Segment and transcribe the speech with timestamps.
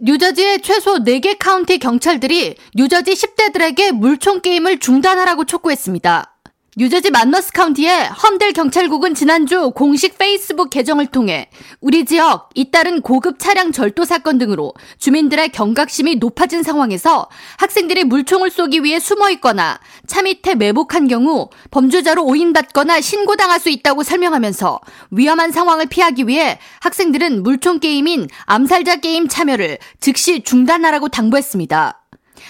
[0.00, 6.35] 뉴저지의 최소 4개 카운티 경찰들이 뉴저지 10대들에게 물총 게임을 중단하라고 촉구했습니다.
[6.78, 11.48] 뉴저지 만너스 카운티의 험델 경찰국은 지난주 공식 페이스북 계정을 통해
[11.80, 18.84] 우리 지역 잇따른 고급 차량 절도 사건 등으로 주민들의 경각심이 높아진 상황에서 학생들이 물총을 쏘기
[18.84, 24.78] 위해 숨어 있거나 차 밑에 매복한 경우 범죄자로 오인받거나 신고당할 수 있다고 설명하면서
[25.12, 32.02] 위험한 상황을 피하기 위해 학생들은 물총 게임인 암살자 게임 참여를 즉시 중단하라고 당부했습니다.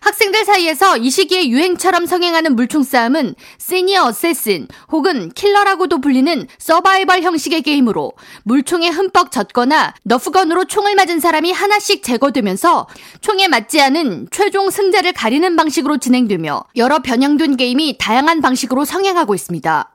[0.00, 7.62] 학생들 사이에서 이 시기에 유행처럼 성행하는 물총 싸움은 시니어 어세신 혹은 킬러라고도 불리는 서바이벌 형식의
[7.62, 8.12] 게임으로
[8.44, 12.88] 물총에 흠뻑 젖거나 너프건으로 총을 맞은 사람이 하나씩 제거되면서
[13.20, 19.91] 총에 맞지 않은 최종 승자를 가리는 방식으로 진행되며 여러 변형된 게임이 다양한 방식으로 성행하고 있습니다.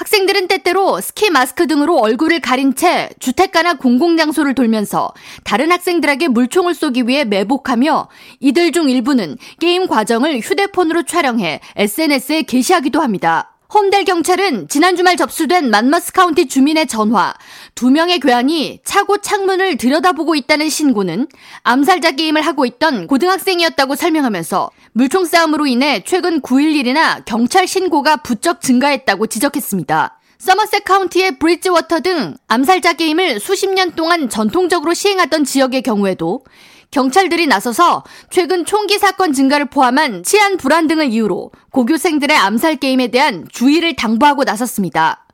[0.00, 5.12] 학생들은 때때로 스키 마스크 등으로 얼굴을 가린 채 주택가나 공공장소를 돌면서
[5.44, 8.08] 다른 학생들에게 물총을 쏘기 위해 매복하며
[8.40, 13.49] 이들 중 일부는 게임 과정을 휴대폰으로 촬영해 SNS에 게시하기도 합니다.
[13.72, 17.32] 홈델 경찰은 지난 주말 접수된 만머스 카운티 주민의 전화,
[17.76, 21.28] 두 명의 괴한이 차고 창문을 들여다보고 있다는 신고는
[21.62, 29.28] 암살자 게임을 하고 있던 고등학생이었다고 설명하면서 물총 싸움으로 인해 최근 911이나 경찰 신고가 부쩍 증가했다고
[29.28, 30.18] 지적했습니다.
[30.38, 36.42] 서머셋 카운티의 브리지워터 등 암살자 게임을 수십 년 동안 전통적으로 시행하던 지역의 경우에도
[36.90, 43.46] 경찰들이 나서서 최근 총기 사건 증가를 포함한 치안 불안 등을 이유로 고교생들의 암살 게임에 대한
[43.50, 45.24] 주의를 당부하고 나섰습니다.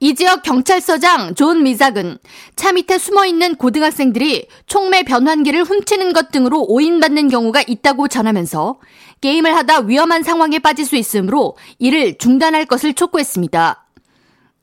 [0.00, 2.18] 이 지역 경찰서장 존 미작은
[2.56, 8.80] 차 밑에 숨어 있는 고등학생들이 총매 변환기를 훔치는 것 등으로 오인받는 경우가 있다고 전하면서
[9.20, 13.83] 게임을 하다 위험한 상황에 빠질 수 있으므로 이를 중단할 것을 촉구했습니다.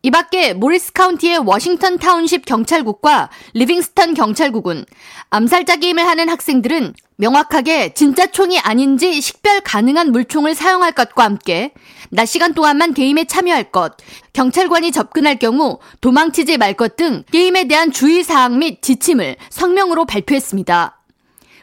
[0.03, 4.85] 이 밖에 모리스 카운티의 워싱턴 타운십 경찰국과 리빙스턴 경찰국은
[5.29, 11.71] 암살자 게임을 하는 학생들은 명확하게 진짜 총이 아닌지 식별 가능한 물총을 사용할 것과 함께
[12.09, 13.93] 낮 시간 동안만 게임에 참여할 것,
[14.33, 21.00] 경찰관이 접근할 경우 도망치지 말 것 등 게임에 대한 주의사항 및 지침을 성명으로 발표했습니다.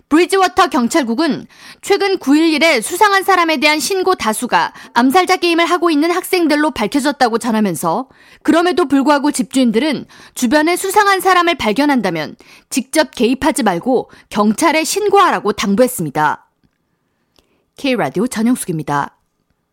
[0.08, 1.46] 브리지워터 경찰국은
[1.82, 8.08] 최근 911에 수상한 사람에 대한 신고 다수가 암살자 게임을 하고 있는 학생들로 밝혀졌다고 전하면서
[8.42, 12.36] 그럼에도 불구하고 집주인들은 주변에 수상한 사람을 발견한다면
[12.70, 16.47] 직접 개입하지 말고 경찰에 신고하라고 당부했습니다.
[17.76, 19.17] K라디오 전영숙입니다.